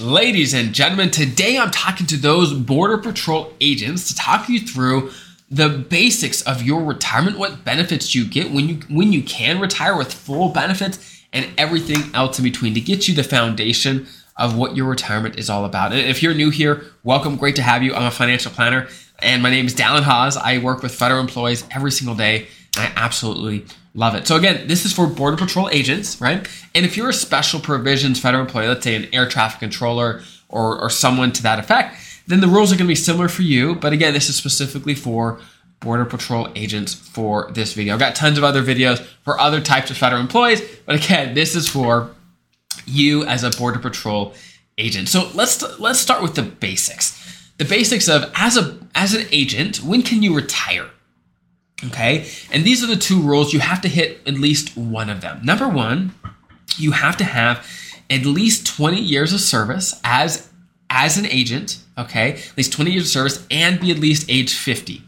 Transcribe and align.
Ladies 0.00 0.54
and 0.54 0.72
gentlemen, 0.72 1.10
today 1.10 1.58
I'm 1.58 1.72
talking 1.72 2.06
to 2.06 2.16
those 2.16 2.52
Border 2.52 2.98
Patrol 2.98 3.52
agents 3.60 4.06
to 4.06 4.14
talk 4.14 4.48
you 4.48 4.60
through 4.60 5.10
the 5.50 5.68
basics 5.68 6.40
of 6.42 6.62
your 6.62 6.84
retirement, 6.84 7.36
what 7.36 7.64
benefits 7.64 8.14
you 8.14 8.24
get 8.24 8.52
when 8.52 8.68
you 8.68 8.76
when 8.88 9.12
you 9.12 9.24
can 9.24 9.58
retire 9.58 9.96
with 9.96 10.14
full 10.14 10.50
benefits 10.50 11.24
and 11.32 11.48
everything 11.58 12.14
else 12.14 12.38
in 12.38 12.44
between 12.44 12.74
to 12.74 12.80
get 12.80 13.08
you 13.08 13.14
the 13.14 13.24
foundation 13.24 14.06
of 14.36 14.56
what 14.56 14.76
your 14.76 14.86
retirement 14.86 15.36
is 15.36 15.50
all 15.50 15.64
about. 15.64 15.90
And 15.90 16.02
if 16.02 16.22
you're 16.22 16.34
new 16.34 16.50
here, 16.50 16.84
welcome, 17.02 17.34
great 17.34 17.56
to 17.56 17.62
have 17.62 17.82
you. 17.82 17.92
I'm 17.92 18.04
a 18.04 18.12
financial 18.12 18.52
planner 18.52 18.86
and 19.18 19.42
my 19.42 19.50
name 19.50 19.66
is 19.66 19.74
Dallin 19.74 20.02
Haws. 20.02 20.36
I 20.36 20.58
work 20.58 20.80
with 20.80 20.94
federal 20.94 21.20
employees 21.20 21.64
every 21.72 21.90
single 21.90 22.14
day. 22.14 22.46
I 22.78 22.92
absolutely 22.96 23.66
Love 23.98 24.14
it. 24.14 24.28
So 24.28 24.36
again, 24.36 24.68
this 24.68 24.84
is 24.84 24.92
for 24.92 25.08
Border 25.08 25.36
Patrol 25.36 25.68
agents, 25.70 26.20
right? 26.20 26.46
And 26.72 26.86
if 26.86 26.96
you're 26.96 27.08
a 27.08 27.12
special 27.12 27.58
provisions 27.58 28.20
federal 28.20 28.44
employee, 28.44 28.68
let's 28.68 28.84
say 28.84 28.94
an 28.94 29.08
air 29.12 29.28
traffic 29.28 29.58
controller 29.58 30.22
or, 30.48 30.80
or 30.80 30.88
someone 30.88 31.32
to 31.32 31.42
that 31.42 31.58
effect, 31.58 31.96
then 32.28 32.38
the 32.38 32.46
rules 32.46 32.72
are 32.72 32.76
going 32.76 32.86
to 32.86 32.92
be 32.92 32.94
similar 32.94 33.26
for 33.26 33.42
you. 33.42 33.74
But 33.74 33.92
again, 33.92 34.12
this 34.12 34.28
is 34.28 34.36
specifically 34.36 34.94
for 34.94 35.40
Border 35.80 36.04
Patrol 36.04 36.48
agents 36.54 36.94
for 36.94 37.50
this 37.50 37.72
video. 37.72 37.94
I've 37.94 37.98
got 37.98 38.14
tons 38.14 38.38
of 38.38 38.44
other 38.44 38.62
videos 38.62 39.00
for 39.24 39.36
other 39.40 39.60
types 39.60 39.90
of 39.90 39.96
federal 39.96 40.20
employees, 40.20 40.62
but 40.86 40.94
again, 40.94 41.34
this 41.34 41.56
is 41.56 41.68
for 41.68 42.14
you 42.86 43.24
as 43.24 43.42
a 43.42 43.50
Border 43.50 43.80
Patrol 43.80 44.32
agent. 44.76 45.08
So 45.08 45.28
let's 45.34 45.60
let's 45.80 45.98
start 45.98 46.22
with 46.22 46.36
the 46.36 46.42
basics. 46.42 47.50
The 47.56 47.64
basics 47.64 48.08
of 48.08 48.30
as 48.36 48.56
a 48.56 48.78
as 48.94 49.14
an 49.14 49.26
agent, 49.32 49.82
when 49.82 50.02
can 50.02 50.22
you 50.22 50.36
retire? 50.36 50.88
Okay. 51.86 52.28
And 52.50 52.64
these 52.64 52.82
are 52.82 52.88
the 52.88 52.96
two 52.96 53.20
rules. 53.20 53.52
You 53.52 53.60
have 53.60 53.80
to 53.82 53.88
hit 53.88 54.20
at 54.26 54.34
least 54.34 54.76
one 54.76 55.08
of 55.08 55.20
them. 55.20 55.40
Number 55.44 55.68
one, 55.68 56.12
you 56.76 56.92
have 56.92 57.16
to 57.18 57.24
have 57.24 57.66
at 58.10 58.24
least 58.24 58.66
20 58.66 59.00
years 59.00 59.32
of 59.32 59.40
service 59.40 59.98
as 60.04 60.48
as 60.90 61.18
an 61.18 61.26
agent, 61.26 61.78
okay? 61.98 62.32
At 62.32 62.56
least 62.56 62.72
20 62.72 62.90
years 62.90 63.04
of 63.04 63.08
service 63.08 63.46
and 63.50 63.78
be 63.78 63.90
at 63.90 63.98
least 63.98 64.24
age 64.30 64.54
50. 64.54 65.02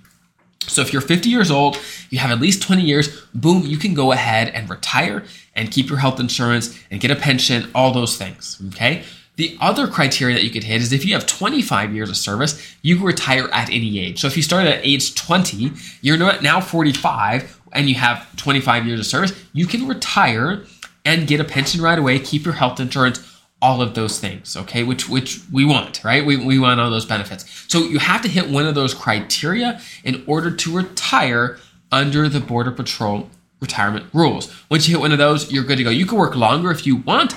So 0.67 0.83
if 0.83 0.93
you're 0.93 1.01
50 1.01 1.31
years 1.31 1.51
old, 1.51 1.79
you 2.11 2.19
have 2.19 2.31
at 2.31 2.39
least 2.39 2.63
20 2.63 2.83
years, 2.83 3.09
boom, 3.35 3.63
you 3.65 3.79
can 3.79 3.95
go 3.95 4.13
ahead 4.13 4.49
and 4.49 4.69
retire 4.69 5.25
and 5.57 5.71
keep 5.71 5.89
your 5.89 5.99
health 5.99 6.21
insurance 6.21 6.79
and 6.91 7.01
get 7.01 7.11
a 7.11 7.17
pension, 7.17 7.71
all 7.75 7.93
those 7.93 8.19
things, 8.19 8.61
okay? 8.69 9.05
The 9.41 9.57
other 9.59 9.89
criteria 9.89 10.37
that 10.37 10.45
you 10.45 10.51
could 10.51 10.65
hit 10.65 10.83
is 10.83 10.93
if 10.93 11.03
you 11.03 11.15
have 11.15 11.25
25 11.25 11.95
years 11.95 12.11
of 12.11 12.19
service, 12.19 12.77
you 12.83 12.97
can 12.97 13.07
retire 13.07 13.49
at 13.55 13.71
any 13.71 13.99
age. 13.99 14.21
So 14.21 14.27
if 14.27 14.37
you 14.37 14.43
start 14.43 14.67
at 14.67 14.85
age 14.85 15.15
20, 15.15 15.73
you're 16.03 16.19
now 16.43 16.61
45 16.61 17.59
and 17.73 17.89
you 17.89 17.95
have 17.95 18.37
25 18.37 18.87
years 18.87 19.01
of 19.01 19.07
service, 19.07 19.33
you 19.55 19.67
can 19.67 19.89
retire 19.89 20.65
and 21.07 21.27
get 21.27 21.41
a 21.41 21.45
pension 21.45 21.81
right 21.81 21.99
away, 21.99 22.19
keep 22.19 22.45
your 22.45 22.53
health 22.53 22.81
insurance, 22.81 23.27
all 23.63 23.81
of 23.81 23.95
those 23.95 24.21
things, 24.21 24.59
okay? 24.59 24.83
Which 24.83 25.09
which 25.09 25.41
we 25.51 25.65
want, 25.65 26.05
right? 26.05 26.23
We, 26.23 26.37
we 26.37 26.59
want 26.59 26.79
all 26.79 26.91
those 26.91 27.07
benefits. 27.07 27.65
So 27.67 27.79
you 27.85 27.99
have 27.99 28.21
to 28.21 28.29
hit 28.29 28.51
one 28.51 28.67
of 28.67 28.75
those 28.75 28.93
criteria 28.93 29.81
in 30.05 30.23
order 30.27 30.51
to 30.51 30.77
retire 30.77 31.59
under 31.91 32.29
the 32.29 32.41
Border 32.41 32.73
Patrol 32.73 33.31
retirement 33.59 34.05
rules. 34.13 34.55
Once 34.71 34.87
you 34.87 34.97
hit 34.97 35.01
one 35.01 35.13
of 35.13 35.19
those, 35.19 35.51
you're 35.51 35.65
good 35.65 35.79
to 35.79 35.85
go. 35.85 35.89
You 35.89 36.05
can 36.05 36.19
work 36.19 36.37
longer 36.37 36.71
if 36.71 36.87
you 36.87 36.97
want, 36.97 37.35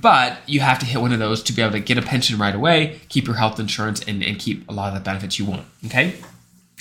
but 0.00 0.38
you 0.46 0.60
have 0.60 0.78
to 0.78 0.86
hit 0.86 1.02
one 1.02 1.12
of 1.12 1.18
those 1.18 1.42
to 1.42 1.52
be 1.52 1.60
able 1.60 1.72
to 1.72 1.80
get 1.80 1.98
a 1.98 2.02
pension 2.02 2.38
right 2.38 2.54
away, 2.54 2.98
keep 3.10 3.26
your 3.26 3.36
health 3.36 3.60
insurance, 3.60 4.02
and, 4.02 4.22
and 4.24 4.38
keep 4.38 4.66
a 4.68 4.72
lot 4.72 4.88
of 4.88 4.94
the 4.94 5.00
benefits 5.00 5.38
you 5.38 5.44
want. 5.44 5.66
Okay. 5.84 6.14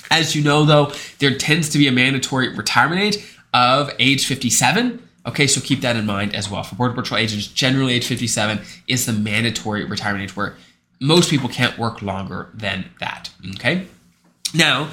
As 0.09 0.33
you 0.33 0.43
know, 0.43 0.63
though, 0.63 0.93
there 1.19 1.35
tends 1.37 1.67
to 1.69 1.77
be 1.77 1.87
a 1.87 1.91
mandatory 1.91 2.55
retirement 2.55 3.01
age 3.01 3.37
of 3.53 3.91
age 3.99 4.25
57. 4.25 5.05
Okay, 5.27 5.45
so 5.45 5.59
keep 5.59 5.81
that 5.81 5.97
in 5.97 6.05
mind 6.05 6.33
as 6.33 6.49
well. 6.49 6.63
For 6.63 6.75
Border 6.75 6.93
Patrol 6.93 7.19
agents, 7.19 7.47
generally 7.47 7.93
age 7.93 8.07
57 8.07 8.61
is 8.87 9.05
the 9.05 9.13
mandatory 9.13 9.83
retirement 9.83 10.23
age 10.23 10.35
where 10.35 10.55
most 11.01 11.29
people 11.29 11.49
can't 11.49 11.77
work 11.77 12.01
longer 12.01 12.49
than 12.53 12.85
that. 13.01 13.29
Okay. 13.55 13.87
Now, 14.53 14.85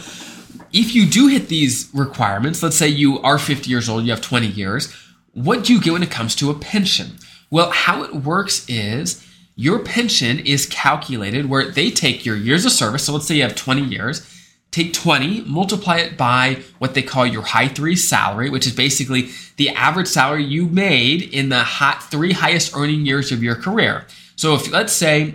if 0.72 0.94
you 0.94 1.06
do 1.06 1.28
hit 1.28 1.48
these 1.48 1.88
requirements, 1.94 2.62
let's 2.62 2.76
say 2.76 2.88
you 2.88 3.20
are 3.20 3.38
50 3.38 3.70
years 3.70 3.88
old, 3.88 4.04
you 4.04 4.10
have 4.10 4.20
20 4.20 4.46
years, 4.48 4.92
what 5.34 5.64
do 5.64 5.72
you 5.72 5.80
get 5.80 5.92
when 5.92 6.02
it 6.02 6.10
comes 6.10 6.34
to 6.36 6.50
a 6.50 6.54
pension? 6.54 7.18
Well, 7.50 7.70
how 7.70 8.02
it 8.02 8.14
works 8.14 8.68
is 8.68 9.24
your 9.56 9.80
pension 9.80 10.38
is 10.38 10.66
calculated 10.66 11.48
where 11.48 11.70
they 11.70 11.90
take 11.90 12.24
your 12.24 12.36
years 12.36 12.64
of 12.64 12.72
service. 12.72 13.04
So 13.04 13.12
let's 13.12 13.26
say 13.26 13.36
you 13.36 13.42
have 13.42 13.54
20 13.56 13.82
years, 13.82 14.24
take 14.70 14.92
20, 14.92 15.42
multiply 15.42 15.96
it 15.96 16.16
by 16.16 16.62
what 16.78 16.94
they 16.94 17.02
call 17.02 17.26
your 17.26 17.42
high 17.42 17.68
three 17.68 17.96
salary, 17.96 18.50
which 18.50 18.66
is 18.66 18.74
basically 18.74 19.30
the 19.56 19.70
average 19.70 20.06
salary 20.06 20.44
you 20.44 20.66
made 20.66 21.22
in 21.22 21.48
the 21.48 21.64
hot 21.64 22.02
three 22.04 22.32
highest 22.32 22.76
earning 22.76 23.06
years 23.06 23.32
of 23.32 23.42
your 23.42 23.56
career. 23.56 24.06
So 24.36 24.54
if 24.54 24.70
let's 24.70 24.92
say 24.92 25.34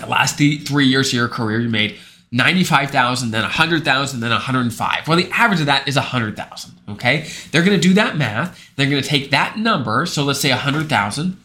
the 0.00 0.06
last 0.06 0.36
three 0.36 0.86
years 0.86 1.08
of 1.08 1.14
your 1.14 1.28
career 1.28 1.60
you 1.60 1.68
made 1.68 1.96
95,000, 2.32 3.30
then 3.30 3.42
100,000, 3.42 4.20
then 4.20 4.30
105. 4.30 5.08
Well, 5.08 5.16
the 5.16 5.30
average 5.30 5.60
of 5.60 5.66
that 5.66 5.86
is 5.86 5.96
100,000, 5.96 6.74
okay? 6.90 7.28
They're 7.50 7.62
going 7.62 7.80
to 7.80 7.88
do 7.88 7.94
that 7.94 8.16
math. 8.16 8.70
They're 8.76 8.90
going 8.90 9.02
to 9.02 9.08
take 9.08 9.30
that 9.30 9.58
number, 9.58 10.06
so 10.06 10.24
let's 10.24 10.40
say 10.40 10.50
100,000, 10.50 11.36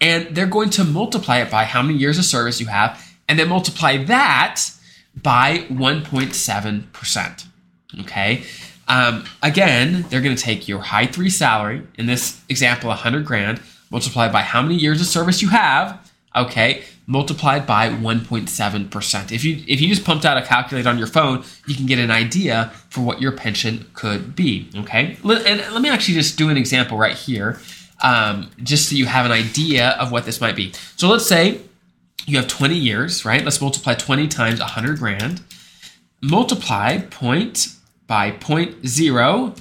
and 0.00 0.34
they're 0.34 0.46
going 0.46 0.70
to 0.70 0.84
multiply 0.84 1.38
it 1.38 1.50
by 1.50 1.64
how 1.64 1.82
many 1.82 1.98
years 1.98 2.18
of 2.18 2.24
service 2.24 2.60
you 2.60 2.66
have, 2.66 3.04
and 3.28 3.38
then 3.38 3.48
multiply 3.48 3.96
that 4.04 4.70
by 5.20 5.66
1.7%, 5.68 7.46
okay? 8.00 8.44
Um, 8.86 9.24
again, 9.42 10.04
they're 10.08 10.20
going 10.20 10.36
to 10.36 10.42
take 10.42 10.68
your 10.68 10.80
high 10.80 11.06
three 11.06 11.30
salary, 11.30 11.86
in 11.96 12.06
this 12.06 12.40
example, 12.48 12.88
100 12.88 13.24
grand, 13.24 13.60
multiplied 13.90 14.32
by 14.32 14.42
how 14.42 14.62
many 14.62 14.76
years 14.76 15.00
of 15.00 15.06
service 15.06 15.42
you 15.42 15.48
have, 15.48 15.99
okay? 16.34 16.84
multiplied 17.10 17.66
by 17.66 17.88
1.7%. 17.88 19.32
If 19.32 19.42
you 19.42 19.64
if 19.66 19.80
you 19.80 19.88
just 19.88 20.04
pumped 20.04 20.24
out 20.24 20.38
a 20.38 20.42
calculator 20.42 20.88
on 20.88 20.96
your 20.96 21.08
phone, 21.08 21.42
you 21.66 21.74
can 21.74 21.86
get 21.86 21.98
an 21.98 22.12
idea 22.12 22.70
for 22.88 23.00
what 23.00 23.20
your 23.20 23.32
pension 23.32 23.90
could 23.94 24.36
be. 24.36 24.68
Okay, 24.76 25.18
and 25.24 25.60
let 25.72 25.82
me 25.82 25.88
actually 25.90 26.14
just 26.14 26.38
do 26.38 26.48
an 26.48 26.56
example 26.56 26.96
right 26.96 27.16
here, 27.16 27.58
um, 28.02 28.48
just 28.62 28.88
so 28.88 28.94
you 28.94 29.06
have 29.06 29.26
an 29.26 29.32
idea 29.32 29.90
of 29.98 30.12
what 30.12 30.24
this 30.24 30.40
might 30.40 30.54
be. 30.54 30.72
So 30.94 31.08
let's 31.08 31.26
say 31.26 31.60
you 32.26 32.36
have 32.36 32.46
20 32.46 32.76
years, 32.76 33.24
right? 33.24 33.44
Let's 33.44 33.60
multiply 33.60 33.94
20 33.94 34.28
times 34.28 34.60
100 34.60 34.98
grand. 35.00 35.42
Multiply 36.22 36.98
point 36.98 37.74
by 38.06 38.30
point 38.30 38.86
zero 38.86 39.54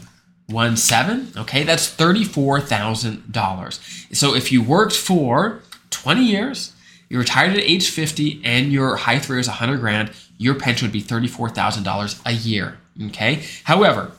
one 0.46 0.78
seven. 0.78 1.31
Okay, 1.38 1.63
that's 1.63 1.88
thirty-four 1.88 2.62
thousand 2.62 3.31
dollars. 3.31 3.80
So 4.12 4.36
if 4.36 4.51
you 4.51 4.62
worked 4.62 4.96
for 4.96 5.62
20 5.90 6.24
years 6.24 6.74
you're 7.10 7.20
retired 7.20 7.54
at 7.54 7.60
age 7.60 7.90
50 7.90 8.42
and 8.46 8.72
your 8.72 8.96
high 8.96 9.20
three 9.20 9.40
is 9.40 9.48
100 9.48 9.80
grand, 9.80 10.12
your 10.38 10.56
pension 10.56 10.86
would 10.86 10.94
be 10.94 11.02
$34,000 11.02 12.22
a 12.26 12.32
year. 12.32 12.78
Okay. 13.08 13.44
However, 13.64 14.12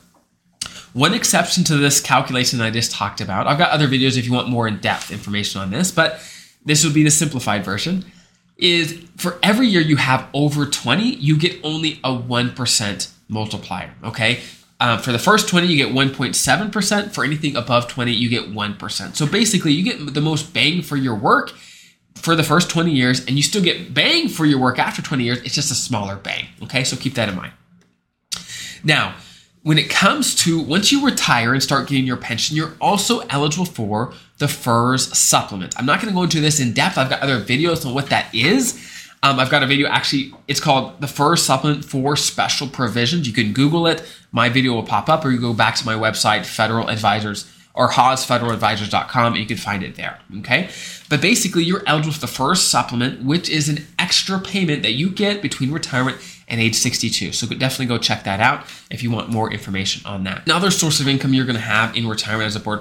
one 0.93 1.15
exception 1.15 1.63
to 1.65 1.77
this 1.77 2.01
calculation 2.01 2.59
that 2.59 2.65
I 2.65 2.71
just 2.71 2.91
talked 2.91 3.21
about, 3.21 3.47
I've 3.47 3.59
got 3.59 3.71
other 3.71 3.87
videos 3.87 4.19
if 4.19 4.27
you 4.27 4.33
want 4.33 4.49
more 4.49 4.67
in 4.67 4.79
depth 4.79 5.13
information 5.13 5.61
on 5.61 5.71
this, 5.71 5.93
but 5.93 6.21
this 6.65 6.85
would 6.85 6.93
be 6.93 7.05
the 7.05 7.11
simplified 7.11 7.65
version. 7.65 8.05
Is 8.57 9.03
for 9.17 9.39
every 9.43 9.69
year 9.69 9.81
you 9.81 9.97
have 9.97 10.29
over 10.35 10.67
20, 10.67 11.15
you 11.15 11.39
get 11.39 11.59
only 11.63 12.01
a 12.05 12.11
1% 12.11 13.11
multiplier. 13.29 13.95
Okay. 14.05 14.41
Um, 14.81 14.99
for 14.99 15.13
the 15.13 15.19
first 15.19 15.47
20, 15.49 15.67
you 15.67 15.77
get 15.77 15.95
1.7%. 15.95 17.13
For 17.13 17.23
anything 17.23 17.55
above 17.55 17.87
20, 17.89 18.13
you 18.13 18.31
get 18.31 18.51
1%. 18.51 19.15
So 19.15 19.27
basically, 19.27 19.73
you 19.73 19.85
get 19.85 20.15
the 20.15 20.23
most 20.23 20.55
bang 20.55 20.81
for 20.81 20.97
your 20.97 21.15
work 21.15 21.53
for 22.15 22.35
the 22.35 22.43
first 22.43 22.71
20 22.71 22.91
years 22.91 23.21
and 23.21 23.31
you 23.37 23.43
still 23.43 23.63
get 23.63 23.95
bang 23.95 24.29
for 24.29 24.45
your 24.45 24.59
work 24.59 24.79
after 24.79 25.03
20 25.03 25.25
years. 25.25 25.39
It's 25.43 25.55
just 25.55 25.71
a 25.71 25.75
smaller 25.75 26.17
bang. 26.17 26.47
Okay, 26.63 26.85
so 26.85 26.97
keep 26.97 27.15
that 27.15 27.29
in 27.29 27.37
mind. 27.37 27.53
Now, 28.85 29.15
when 29.63 29.79
it 29.79 29.91
comes 29.91 30.35
to 30.37 30.61
once 30.61 30.91
you 30.91 31.05
retire 31.05 31.53
and 31.53 31.63
start 31.63 31.89
getting 31.89 32.07
your 32.07 32.17
pension, 32.17 32.57
you're 32.57 32.75
also 32.81 33.21
eligible 33.29 33.67
for 33.67 34.15
the 34.39 34.49
FERS 34.49 35.17
supplement. 35.17 35.79
I'm 35.79 35.85
not 35.85 36.01
going 36.01 36.09
to 36.09 36.15
go 36.15 36.23
into 36.23 36.41
this 36.41 36.61
in 36.61 36.73
depth. 36.73 36.97
I've 36.97 37.11
got 37.11 37.21
other 37.21 37.41
videos 37.41 37.85
on 37.85 37.95
what 37.95 38.09
that 38.09 38.35
is. 38.35 38.73
Um, 39.23 39.39
I've 39.39 39.51
got 39.51 39.63
a 39.63 39.67
video 39.67 39.87
actually, 39.89 40.33
it's 40.49 40.61
called 40.61 41.01
the 41.01 41.07
FERS 41.07 41.43
supplement 41.43 41.85
for 41.85 42.17
special 42.17 42.67
provisions. 42.67 43.27
You 43.27 43.35
can 43.35 43.53
Google 43.53 43.87
it. 43.87 44.03
My 44.33 44.49
video 44.49 44.73
will 44.73 44.83
pop 44.83 45.09
up, 45.09 45.25
or 45.25 45.31
you 45.31 45.39
go 45.39 45.53
back 45.53 45.75
to 45.77 45.87
my 45.87 45.95
website, 45.95 46.47
Federal 46.47 46.89
Advisors 46.89 47.51
or 47.75 47.89
hawsfederaladvisors.com, 47.89 49.33
and 49.33 49.41
you 49.41 49.47
can 49.47 49.57
find 49.57 49.83
it 49.83 49.95
there. 49.95 50.19
Okay. 50.39 50.69
But 51.09 51.21
basically, 51.21 51.65
you're 51.65 51.83
eligible 51.87 52.13
for 52.13 52.21
the 52.21 52.27
FERS 52.27 52.63
supplement, 52.63 53.25
which 53.25 53.49
is 53.49 53.69
an 53.69 53.87
extra 53.99 54.41
payment 54.41 54.83
that 54.83 54.93
you 54.93 55.11
get 55.11 55.41
between 55.41 55.71
retirement 55.71 56.19
and 56.49 56.61
age 56.61 56.75
62. 56.75 57.33
So 57.33 57.47
definitely 57.47 57.87
go 57.87 57.99
check 57.99 58.25
that 58.25 58.41
out 58.41 58.67
if 58.91 59.03
you 59.03 59.11
want 59.11 59.31
more 59.31 59.53
information 59.53 60.05
on 60.05 60.25
that. 60.25 60.47
Another 60.47 60.71
source 60.71 61.01
of 61.01 61.07
income 61.07 61.33
you're 61.33 61.47
going 61.47 61.57
to 61.57 61.63
have 61.63 61.97
in 61.97 62.07
retirement 62.09 62.47
as 62.47 62.57
a 62.57 62.61
board 62.61 62.81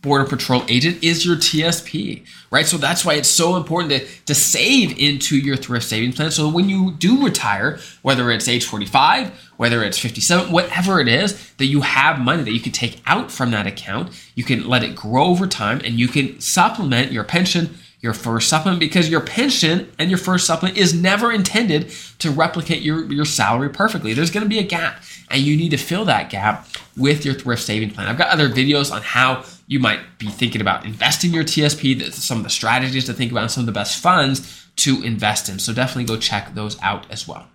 Border 0.00 0.24
Patrol 0.24 0.64
agent 0.68 1.02
is 1.02 1.26
your 1.26 1.36
TSP, 1.36 2.24
right? 2.52 2.66
So 2.66 2.78
that's 2.78 3.04
why 3.04 3.14
it's 3.14 3.28
so 3.28 3.56
important 3.56 3.90
to, 3.90 4.06
to 4.26 4.34
save 4.34 4.96
into 4.96 5.36
your 5.36 5.56
thrift 5.56 5.86
savings 5.86 6.14
plan. 6.14 6.30
So 6.30 6.48
when 6.48 6.68
you 6.68 6.92
do 6.92 7.24
retire, 7.24 7.80
whether 8.02 8.30
it's 8.30 8.46
age 8.46 8.64
45, 8.64 9.32
whether 9.56 9.82
it's 9.82 9.98
57, 9.98 10.52
whatever 10.52 11.00
it 11.00 11.08
is, 11.08 11.52
that 11.54 11.66
you 11.66 11.80
have 11.80 12.20
money 12.20 12.44
that 12.44 12.52
you 12.52 12.60
can 12.60 12.70
take 12.70 13.02
out 13.06 13.32
from 13.32 13.50
that 13.50 13.66
account, 13.66 14.10
you 14.36 14.44
can 14.44 14.68
let 14.68 14.84
it 14.84 14.94
grow 14.94 15.24
over 15.24 15.48
time 15.48 15.80
and 15.84 15.98
you 15.98 16.06
can 16.06 16.40
supplement 16.40 17.10
your 17.10 17.24
pension, 17.24 17.74
your 18.00 18.14
FERS 18.14 18.46
supplement 18.46 18.78
because 18.78 19.10
your 19.10 19.20
pension 19.20 19.90
and 19.98 20.10
your 20.10 20.18
FERS 20.18 20.44
supplement 20.44 20.78
is 20.78 20.94
never 20.94 21.32
intended 21.32 21.90
to 22.20 22.30
replicate 22.30 22.82
your, 22.82 23.12
your 23.12 23.24
salary 23.24 23.68
perfectly. 23.68 24.14
There's 24.14 24.30
going 24.30 24.44
to 24.44 24.48
be 24.48 24.60
a 24.60 24.64
gap, 24.64 25.02
and 25.28 25.42
you 25.42 25.56
need 25.56 25.70
to 25.70 25.76
fill 25.76 26.04
that 26.04 26.30
gap 26.30 26.68
with 26.96 27.24
your 27.24 27.34
thrift 27.34 27.62
saving 27.62 27.90
plan. 27.90 28.06
I've 28.06 28.18
got 28.18 28.28
other 28.28 28.48
videos 28.48 28.92
on 28.92 29.02
how 29.02 29.44
you 29.68 29.78
might 29.78 30.18
be 30.18 30.26
thinking 30.26 30.60
about 30.60 30.84
investing 30.84 31.32
your 31.32 31.44
TSP, 31.44 32.12
some 32.12 32.38
of 32.38 32.44
the 32.44 32.50
strategies 32.50 33.04
to 33.04 33.12
think 33.12 33.30
about, 33.30 33.42
and 33.42 33.50
some 33.50 33.60
of 33.60 33.66
the 33.66 33.72
best 33.72 34.02
funds 34.02 34.66
to 34.76 35.02
invest 35.02 35.48
in. 35.48 35.58
So 35.58 35.72
definitely 35.72 36.04
go 36.04 36.16
check 36.16 36.54
those 36.54 36.80
out 36.82 37.08
as 37.10 37.28
well. 37.28 37.46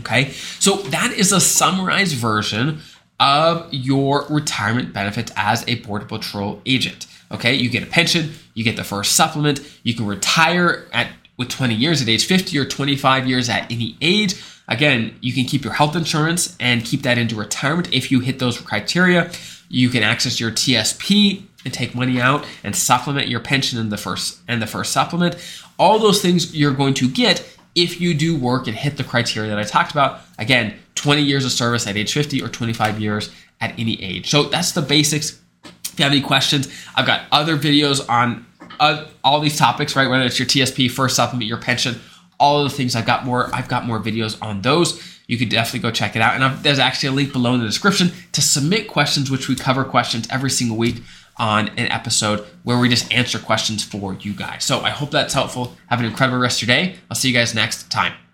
Okay, 0.00 0.30
so 0.30 0.76
that 0.76 1.12
is 1.12 1.32
a 1.32 1.40
summarized 1.40 2.14
version 2.14 2.80
of 3.18 3.66
your 3.72 4.26
retirement 4.30 4.92
benefits 4.92 5.32
as 5.34 5.64
a 5.66 5.76
Border 5.76 6.04
Patrol 6.06 6.62
agent. 6.64 7.06
Okay, 7.32 7.54
you 7.54 7.68
get 7.68 7.82
a 7.82 7.86
pension, 7.86 8.32
you 8.54 8.62
get 8.62 8.76
the 8.76 8.84
FERS 8.84 9.08
supplement, 9.08 9.60
you 9.82 9.94
can 9.94 10.06
retire 10.06 10.86
at 10.92 11.08
with 11.40 11.48
20 11.48 11.74
years 11.74 12.02
at 12.02 12.08
age 12.08 12.26
50 12.26 12.58
or 12.58 12.66
25 12.66 13.26
years 13.26 13.48
at 13.48 13.72
any 13.72 13.96
age. 14.02 14.34
Again, 14.70 15.18
you 15.20 15.32
can 15.32 15.44
keep 15.44 15.64
your 15.64 15.72
health 15.72 15.96
insurance 15.96 16.56
and 16.60 16.84
keep 16.84 17.02
that 17.02 17.18
into 17.18 17.34
retirement 17.34 17.92
if 17.92 18.10
you 18.12 18.20
hit 18.20 18.38
those 18.38 18.58
criteria. 18.58 19.30
You 19.68 19.88
can 19.88 20.02
access 20.04 20.38
your 20.38 20.52
TSP 20.52 21.42
and 21.64 21.74
take 21.74 21.94
money 21.94 22.20
out 22.20 22.46
and 22.64 22.74
supplement 22.74 23.28
your 23.28 23.40
pension 23.40 23.78
in 23.78 23.90
the 23.90 23.96
FERS 23.96 24.40
and 24.48 24.62
the 24.62 24.66
FERS 24.66 24.88
supplement. 24.88 25.36
All 25.78 25.98
those 25.98 26.22
things 26.22 26.54
you're 26.54 26.72
going 26.72 26.94
to 26.94 27.08
get 27.08 27.44
if 27.74 28.00
you 28.00 28.14
do 28.14 28.36
work 28.36 28.66
and 28.66 28.76
hit 28.76 28.96
the 28.96 29.04
criteria 29.04 29.50
that 29.50 29.58
I 29.58 29.64
talked 29.64 29.90
about. 29.90 30.20
Again, 30.38 30.74
20 30.94 31.22
years 31.22 31.44
of 31.44 31.52
service 31.52 31.86
at 31.86 31.96
age 31.96 32.12
50 32.12 32.42
or 32.42 32.48
25 32.48 33.00
years 33.00 33.30
at 33.60 33.78
any 33.78 34.02
age. 34.02 34.30
So 34.30 34.44
that's 34.44 34.72
the 34.72 34.82
basics. 34.82 35.40
If 35.64 35.98
you 35.98 36.04
have 36.04 36.12
any 36.12 36.22
questions, 36.22 36.68
I've 36.94 37.06
got 37.06 37.22
other 37.32 37.56
videos 37.56 38.08
on 38.08 38.46
uh, 38.78 39.06
all 39.22 39.40
these 39.40 39.58
topics, 39.58 39.94
right? 39.96 40.08
Whether 40.08 40.24
it's 40.24 40.38
your 40.38 40.46
TSP, 40.46 40.90
FERS 40.90 41.14
supplement, 41.14 41.48
your 41.48 41.58
pension, 41.58 42.00
all 42.40 42.64
the 42.64 42.70
things. 42.70 42.96
I've 42.96 43.06
got 43.06 43.24
more. 43.24 43.54
I've 43.54 43.68
got 43.68 43.86
more 43.86 44.00
videos 44.00 44.36
on 44.42 44.62
those. 44.62 45.00
You 45.28 45.38
could 45.38 45.48
definitely 45.48 45.80
go 45.80 45.92
check 45.92 46.16
it 46.16 46.22
out. 46.22 46.34
And 46.34 46.42
I've, 46.42 46.62
there's 46.64 46.80
actually 46.80 47.10
a 47.10 47.12
link 47.12 47.32
below 47.32 47.54
in 47.54 47.60
the 47.60 47.66
description 47.66 48.10
to 48.32 48.42
submit 48.42 48.88
questions, 48.88 49.30
which 49.30 49.48
we 49.48 49.54
cover 49.54 49.84
questions 49.84 50.26
every 50.28 50.50
single 50.50 50.76
week 50.76 51.02
on 51.36 51.68
an 51.68 51.86
episode 51.86 52.44
where 52.64 52.78
we 52.78 52.88
just 52.88 53.12
answer 53.12 53.38
questions 53.38 53.84
for 53.84 54.14
you 54.14 54.32
guys. 54.32 54.64
So 54.64 54.80
I 54.80 54.90
hope 54.90 55.12
that's 55.12 55.34
helpful. 55.34 55.76
Have 55.86 56.00
an 56.00 56.06
incredible 56.06 56.38
rest 56.38 56.60
of 56.60 56.68
your 56.68 56.76
day. 56.76 56.96
I'll 57.08 57.16
see 57.16 57.28
you 57.28 57.34
guys 57.34 57.54
next 57.54 57.90
time. 57.90 58.29